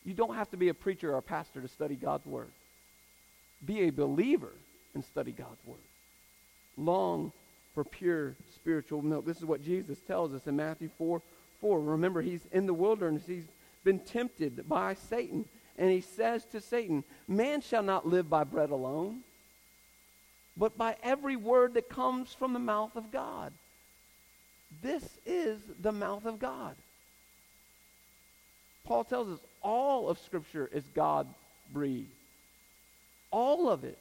[0.04, 2.52] You don't have to be a preacher or a pastor to study God's word.
[3.64, 4.52] Be a believer
[4.94, 5.78] and study God's word.
[6.76, 7.32] Long
[7.74, 9.26] for pure spiritual milk.
[9.26, 11.20] This is what Jesus tells us in Matthew 4
[11.60, 11.80] 4.
[11.80, 13.22] Remember, he's in the wilderness.
[13.26, 13.48] He's
[13.84, 15.44] been tempted by Satan.
[15.76, 19.20] And he says to Satan, Man shall not live by bread alone,
[20.56, 23.52] but by every word that comes from the mouth of God.
[24.82, 26.76] This is the mouth of God.
[28.84, 31.26] Paul tells us all of Scripture is God
[31.72, 32.08] breathed.
[33.30, 33.98] All of it.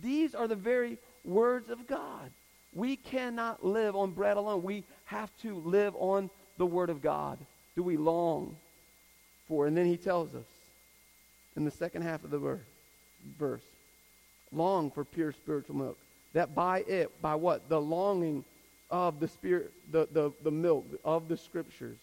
[0.00, 2.30] These are the very words of God.
[2.74, 4.62] We cannot live on bread alone.
[4.62, 7.38] We have to live on the Word of God.
[7.76, 8.56] Do we long
[9.48, 9.66] for?
[9.66, 10.46] And then he tells us
[11.56, 12.58] in the second half of the
[13.38, 13.62] verse.
[14.52, 15.98] Long for pure spiritual milk.
[16.32, 17.68] That by it, by what?
[17.68, 18.44] The longing
[18.90, 21.98] of the spirit, the, the, the milk of the scriptures,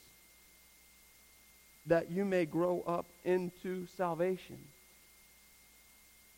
[1.85, 4.57] that you may grow up into salvation.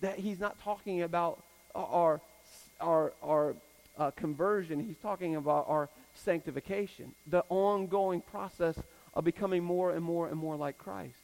[0.02, 2.20] That he's not talking about our,
[2.80, 3.56] our, our
[3.98, 4.80] uh, conversion.
[4.80, 8.78] He's talking about our sanctification, the ongoing process
[9.14, 11.16] of becoming more and more and more like Christ.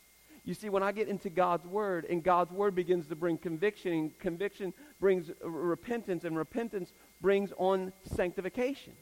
[0.45, 3.91] You see, when I get into God's Word, and God's Word begins to bring conviction,
[3.91, 8.93] and conviction brings repentance, and repentance brings on sanctification.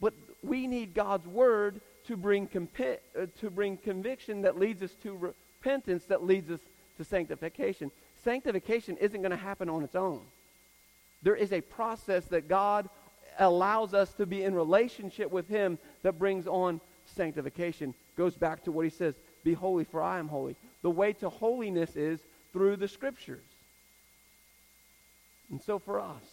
[0.00, 4.90] But we need God's Word to bring, compi- uh, to bring conviction that leads us
[5.04, 6.60] to repentance, that leads us
[6.98, 7.90] to sanctification.
[8.26, 10.20] Sanctification isn't going to happen on its own.
[11.22, 12.88] There is a process that God
[13.38, 17.94] allows us to be in relationship with Him that brings on sanctification.
[18.16, 20.56] Goes back to what He says Be holy, for I am holy.
[20.82, 22.18] The way to holiness is
[22.52, 23.44] through the Scriptures.
[25.48, 26.24] And so for us,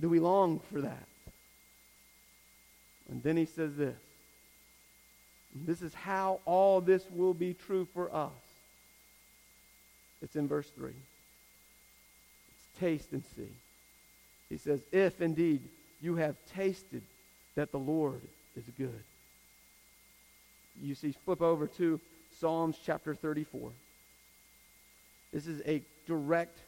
[0.00, 1.08] do we long for that?
[3.10, 4.00] And then He says this.
[5.54, 8.45] This is how all this will be true for us.
[10.26, 10.90] It's in verse 3.
[10.90, 13.52] It's taste and see.
[14.48, 15.60] He says, If indeed
[16.00, 17.02] you have tasted
[17.54, 18.20] that the Lord
[18.56, 19.04] is good.
[20.82, 22.00] You see, flip over to
[22.40, 23.70] Psalms chapter 34.
[25.32, 26.58] This is a direct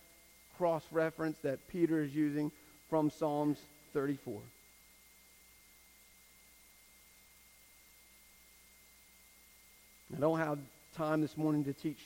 [0.57, 2.53] cross reference that Peter is using
[2.89, 3.59] from Psalms
[3.93, 4.41] 34.
[10.17, 10.61] I don't have
[10.97, 11.99] time this morning to teach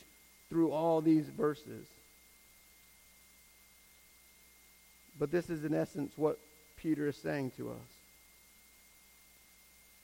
[0.53, 1.87] through all these verses.
[5.19, 6.38] But this is, in essence, what
[6.77, 7.88] Peter is saying to us.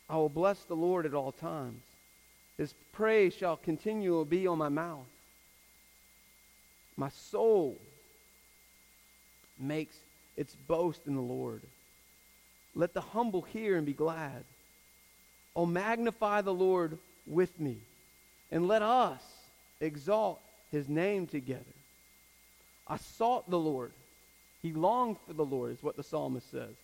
[0.09, 1.83] I will bless the Lord at all times.
[2.57, 5.05] His praise shall continually be on my mouth.
[6.97, 7.77] My soul
[9.61, 9.97] makes
[10.39, 11.61] its boast in the Lord.
[12.75, 14.45] Let the humble hear and be glad.
[15.55, 17.77] Oh, magnify the Lord with me,
[18.51, 19.21] and let us
[19.81, 21.65] exalt his name together.
[22.87, 23.93] I sought the Lord.
[24.63, 26.75] He longed for the Lord, is what the psalmist says.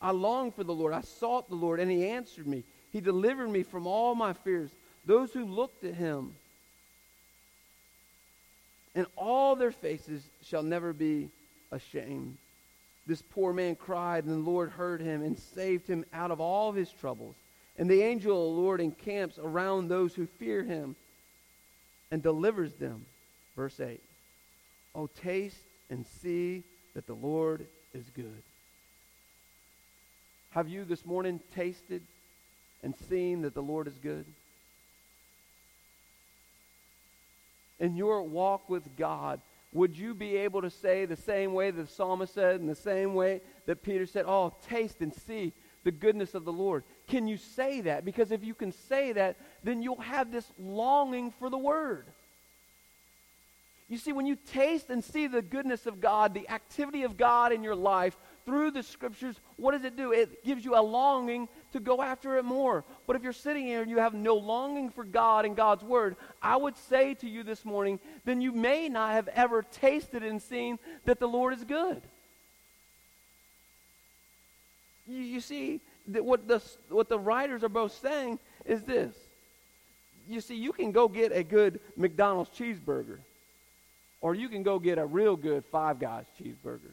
[0.00, 0.92] I longed for the Lord.
[0.92, 2.64] I sought the Lord, and he answered me.
[2.92, 4.70] He delivered me from all my fears.
[5.06, 6.34] Those who looked at him,
[8.94, 11.30] and all their faces shall never be
[11.70, 12.36] ashamed.
[13.06, 16.72] This poor man cried, and the Lord heard him and saved him out of all
[16.72, 17.34] his troubles.
[17.78, 20.94] And the angel of the Lord encamps around those who fear him
[22.12, 23.06] and delivers them.
[23.56, 24.00] Verse 8.
[24.94, 26.62] Oh, taste and see
[26.94, 28.42] that the Lord is good.
[30.50, 32.02] Have you this morning tasted
[32.82, 34.26] and seen that the Lord is good?
[37.80, 39.40] In your walk with God,
[39.72, 42.74] would you be able to say the same way that the psalmist said, in the
[42.74, 46.84] same way that Peter said, Oh, taste and see the goodness of the Lord?
[47.08, 48.04] Can you say that?
[48.04, 52.06] Because if you can say that, then you'll have this longing for the Word.
[53.88, 57.52] You see, when you taste and see the goodness of God, the activity of God
[57.52, 60.12] in your life through the Scriptures, what does it do?
[60.12, 62.84] It gives you a longing to go after it more.
[63.06, 66.16] But if you're sitting here and you have no longing for God and God's Word,
[66.40, 70.40] I would say to you this morning, then you may not have ever tasted and
[70.40, 72.00] seen that the Lord is good.
[75.06, 79.14] You, you see, that what the, what the writers are both saying is this.
[80.28, 83.18] You see, you can go get a good McDonald's cheeseburger,
[84.20, 86.92] or you can go get a real good Five Guys cheeseburger.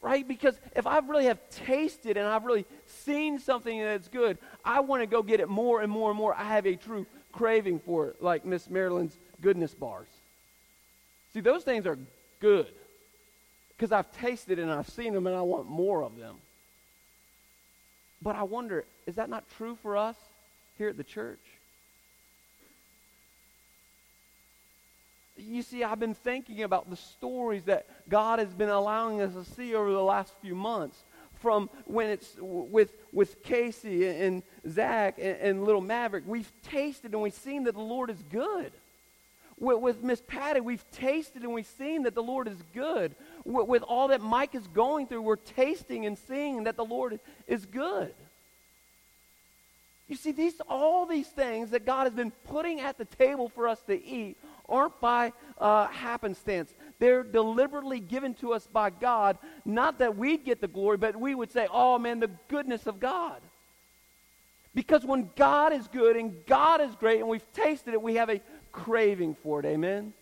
[0.00, 0.26] Right?
[0.26, 5.02] Because if I really have tasted and I've really seen something that's good, I want
[5.02, 6.34] to go get it more and more and more.
[6.34, 10.08] I have a true craving for it, like Miss Marilyn's goodness bars.
[11.34, 11.98] See, those things are
[12.40, 12.68] good
[13.76, 16.36] because I've tasted and I've seen them and I want more of them.
[18.22, 20.16] But I wonder, is that not true for us
[20.78, 21.40] here at the church?
[25.36, 29.44] You see, I've been thinking about the stories that God has been allowing us to
[29.44, 31.02] see over the last few months.
[31.40, 37.20] From when it's with, with Casey and Zach and, and little Maverick, we've tasted and
[37.20, 38.72] we've seen that the Lord is good.
[39.58, 43.14] With, with Miss Patty, we've tasted and we've seen that the Lord is good.
[43.46, 47.64] With, all that Mike is going through, we're tasting and seeing that the Lord is
[47.64, 48.12] good.
[50.08, 53.68] You see, these all these things that God has been putting at the table for
[53.68, 54.36] us to eat
[54.68, 56.72] aren't by uh, happenstance.
[56.98, 61.34] They're deliberately given to us by God, not that we'd get the glory, but we
[61.34, 63.40] would say, oh man, the goodness of God.
[64.74, 68.28] Because when God is good and God is great and we've tasted it, we have
[68.28, 68.40] a
[68.72, 69.66] craving for it.
[69.66, 70.12] Amen?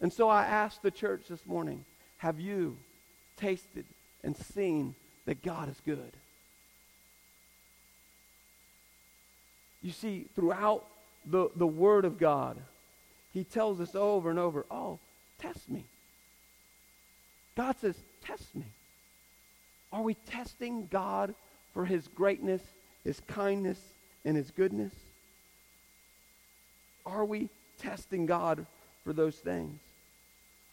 [0.00, 1.84] And so I asked the church this morning,
[2.22, 2.76] have you
[3.36, 3.84] tasted
[4.22, 4.94] and seen
[5.26, 6.12] that God is good?
[9.82, 10.86] You see, throughout
[11.26, 12.58] the, the Word of God,
[13.32, 15.00] He tells us over and over, oh,
[15.40, 15.84] test me.
[17.56, 18.66] God says, test me.
[19.92, 21.34] Are we testing God
[21.74, 22.62] for his greatness,
[23.02, 23.80] his kindness,
[24.24, 24.92] and his goodness?
[27.04, 27.48] Are we
[27.78, 28.64] testing God
[29.02, 29.80] for those things?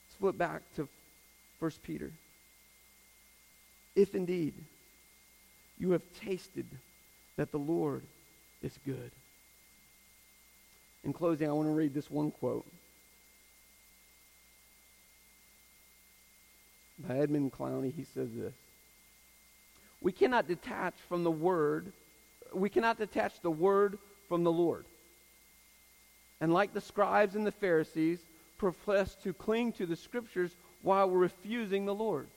[0.06, 0.88] Let's flip back to
[1.60, 2.12] 1 Peter.
[3.96, 4.54] If indeed
[5.78, 6.66] you have tasted
[7.38, 8.04] that the Lord
[8.62, 9.12] is good.
[11.04, 12.66] In closing, I want to read this one quote
[17.08, 17.94] by Edmund Clowney.
[17.96, 18.54] He says this
[20.02, 21.92] We cannot detach from the Word,
[22.54, 23.98] we cannot detach the Word
[24.28, 24.86] from the Lord.
[26.42, 28.20] And like the scribes and the Pharisees,
[28.58, 30.52] profess to cling to the Scriptures
[30.82, 32.28] while we're refusing the Lord.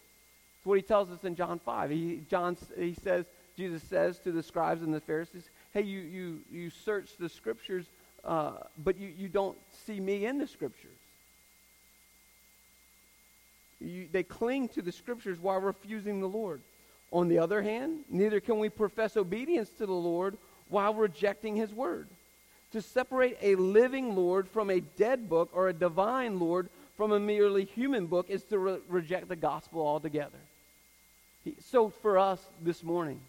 [0.63, 1.91] That's what he tells us in John 5.
[1.91, 3.27] He, John, he says,
[3.57, 7.87] Jesus says to the scribes and the Pharisees, hey, you, you, you search the Scriptures,
[8.25, 10.99] uh, but you, you don't see me in the Scriptures.
[13.81, 16.63] You, they cling to the Scriptures while refusing the Lord.
[17.13, 20.39] On the other hand, neither can we profess obedience to the Lord
[20.69, 22.09] while rejecting his word.
[22.73, 27.21] To separate a living Lord from a dead book or a divine Lord from a
[27.21, 30.39] merely human book is to re- reject the gospel altogether.
[31.45, 33.21] He, so for us this morning,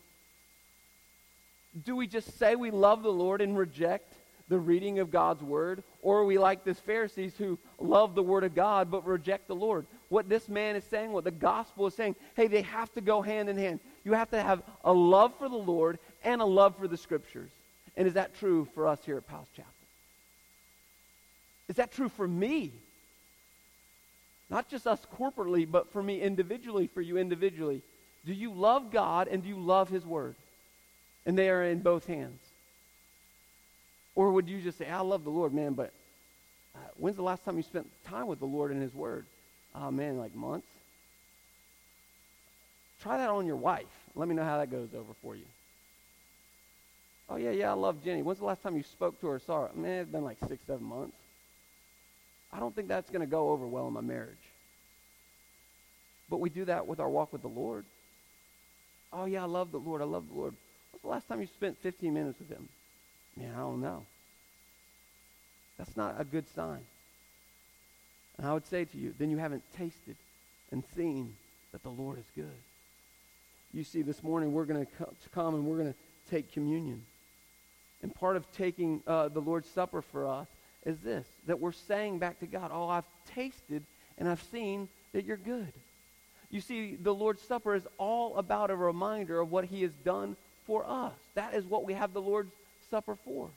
[1.85, 4.13] do we just say we love the Lord and reject
[4.49, 5.83] the reading of God's word?
[6.01, 9.55] Or are we like this Pharisees who love the word of God but reject the
[9.55, 9.87] Lord?
[10.09, 13.21] What this man is saying, what the gospel is saying, hey, they have to go
[13.21, 13.79] hand in hand.
[14.03, 17.49] You have to have a love for the Lord and a love for the scriptures.
[17.95, 19.71] And is that true for us here at Powell's Chapel?
[21.67, 22.73] Is that true for me?
[24.53, 27.81] Not just us corporately, but for me individually, for you individually.
[28.23, 30.35] Do you love God and do you love His Word?
[31.25, 32.39] And they are in both hands.
[34.13, 35.91] Or would you just say, I love the Lord, man, but
[36.75, 39.25] uh, when's the last time you spent time with the Lord and His Word?
[39.73, 40.67] Oh, man, like months?
[43.01, 43.87] Try that on your wife.
[44.13, 45.45] Let me know how that goes over for you.
[47.27, 48.21] Oh, yeah, yeah, I love Jenny.
[48.21, 49.71] When's the last time you spoke to her her?
[49.73, 51.17] Man, it's been like six, seven months.
[52.53, 54.37] I don't think that's going to go over well in my marriage.
[56.29, 57.85] But we do that with our walk with the Lord.
[59.11, 60.01] Oh, yeah, I love the Lord.
[60.01, 60.53] I love the Lord.
[60.91, 62.69] When's the last time you spent 15 minutes with him?
[63.35, 64.05] Man, I don't know.
[65.77, 66.81] That's not a good sign.
[68.37, 70.15] And I would say to you, then you haven't tasted
[70.71, 71.35] and seen
[71.71, 72.45] that the Lord is good.
[73.73, 74.91] You see, this morning we're going to
[75.33, 75.99] come and we're going to
[76.29, 77.03] take communion.
[78.03, 80.47] And part of taking uh, the Lord's Supper for us
[80.85, 83.83] is this that we're saying back to God, Oh, I've tasted
[84.17, 85.73] and I've seen that you're good.
[86.49, 90.35] You see, the Lord's Supper is all about a reminder of what He has done
[90.67, 91.13] for us.
[91.35, 92.51] That is what we have the Lord's
[92.89, 93.49] Supper for.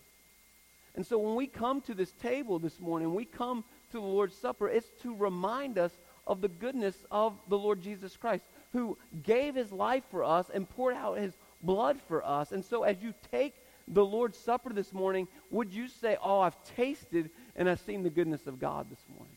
[0.95, 4.37] And so when we come to this table this morning, we come to the Lord's
[4.37, 5.93] Supper, it's to remind us
[6.27, 10.68] of the goodness of the Lord Jesus Christ, who gave his life for us and
[10.68, 12.53] poured out his blood for us.
[12.53, 13.55] And so as you take
[13.89, 18.11] the Lord's Supper this morning, would you say, Oh, I've tasted and I've seen the
[18.11, 19.37] goodness of God this morning?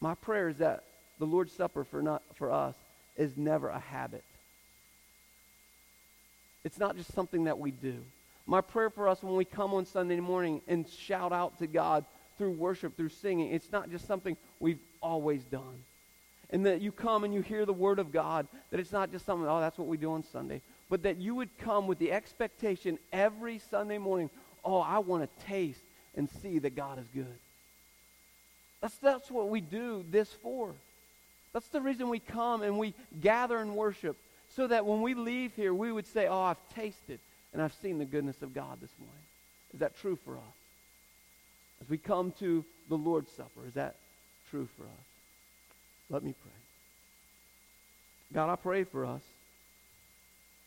[0.00, 0.84] My prayer is that
[1.18, 2.74] the Lord's Supper for, not, for us
[3.16, 4.24] is never a habit.
[6.64, 7.96] It's not just something that we do.
[8.46, 12.04] My prayer for us when we come on Sunday morning and shout out to God
[12.36, 15.84] through worship, through singing, it's not just something we've always done.
[16.50, 19.24] And that you come and you hear the word of God, that it's not just
[19.24, 20.60] something, oh, that's what we do on Sunday,
[20.90, 24.30] but that you would come with the expectation every Sunday morning,
[24.64, 25.82] oh, I want to taste
[26.14, 27.38] and see that God is good.
[28.80, 30.74] That's, that's what we do this for.
[31.52, 34.16] That's the reason we come and we gather and worship,
[34.54, 37.18] so that when we leave here, we would say, oh, I've tasted
[37.52, 39.14] and I've seen the goodness of God this morning.
[39.72, 40.42] Is that true for us?
[41.80, 43.96] As we come to the Lord's Supper, is that
[44.50, 45.06] true for us?
[46.10, 46.52] Let me pray.
[48.32, 49.22] God, I pray for us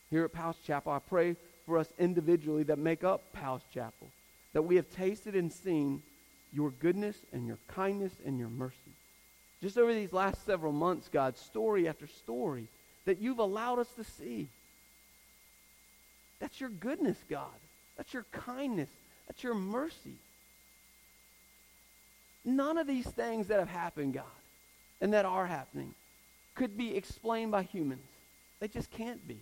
[0.09, 0.91] here at Powell's Chapel.
[0.91, 1.35] I pray
[1.65, 4.07] for us individually that make up Powell's Chapel,
[4.53, 6.01] that we have tasted and seen
[6.53, 8.75] your goodness and your kindness and your mercy.
[9.61, 12.67] Just over these last several months, God, story after story
[13.05, 14.47] that you've allowed us to see.
[16.39, 17.45] That's your goodness, God.
[17.97, 18.89] That's your kindness.
[19.27, 20.17] That's your mercy.
[22.45, 24.23] None of these things that have happened, God,
[25.01, 25.93] and that are happening,
[26.55, 28.05] could be explained by humans.
[28.59, 29.39] They just can't be.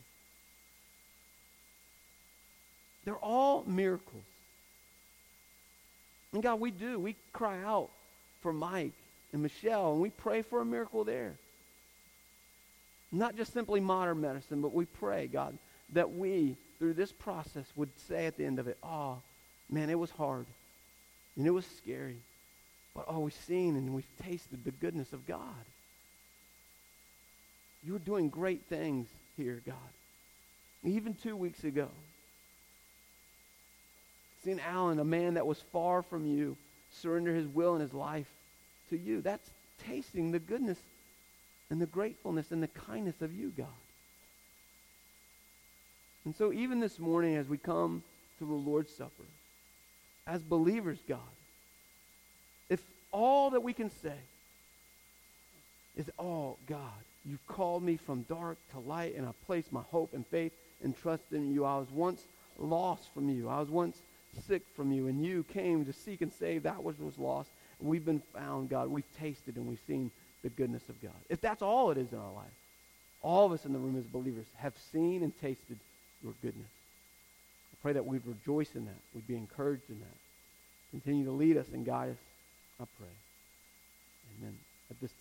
[3.06, 4.24] They're all miracles.
[6.34, 7.00] And God, we do.
[7.00, 7.90] We cry out
[8.42, 8.92] for Mike
[9.32, 11.36] and Michelle, and we pray for a miracle there.
[13.12, 15.58] Not just simply modern medicine, but we pray, God,
[15.94, 19.18] that we, through this process, would say at the end of it, oh,
[19.70, 20.46] man, it was hard.
[21.38, 22.18] And it was scary.
[22.96, 25.40] But oh, we've seen and we've tasted the goodness of God.
[27.84, 29.76] You're doing great things here, God.
[30.84, 31.90] Even two weeks ago,
[34.46, 36.56] seeing Alan, a man that was far from you,
[36.92, 38.30] surrender his will and his life
[38.90, 39.20] to you.
[39.22, 39.50] That's
[39.88, 40.78] tasting the goodness
[41.70, 43.68] and the gratefulness and the kindness of you, God.
[46.24, 48.04] And so even this morning as we come
[48.40, 49.24] to the Lord's Supper,
[50.28, 51.20] as believers, God,
[52.70, 52.82] if
[53.12, 54.18] all that we can say
[55.98, 56.80] is, oh, God,
[57.26, 60.52] you've called me from dark to light, and I place my hope and faith
[60.84, 61.66] and trust in you.
[61.66, 62.22] I was once
[62.58, 63.50] lost from you.
[63.50, 63.98] I was once
[64.42, 67.50] sick from you, and you came to seek and save that which was lost.
[67.80, 68.90] And we've been found, God.
[68.90, 70.12] We've tasted and we've seen
[70.44, 71.16] the goodness of God.
[71.30, 72.46] If that's all it is in our life,
[73.22, 75.80] all of us in the room as believers have seen and tasted
[76.24, 76.70] your goodness.
[77.74, 78.98] I pray that we'd rejoice in that.
[79.14, 80.18] We'd be encouraged in that.
[80.92, 82.18] Continue to lead us and guide us.
[82.80, 83.08] I pray.
[84.40, 84.56] Amen.
[84.92, 85.20] At this time,